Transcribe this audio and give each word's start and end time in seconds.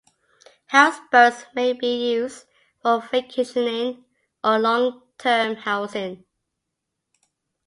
House 0.65 0.97
boats 1.11 1.45
may 1.53 1.73
be 1.73 2.11
used 2.13 2.45
for 2.81 3.01
vacationing 3.01 4.03
or 4.43 4.57
long-term 4.57 5.57
housing. 5.57 6.25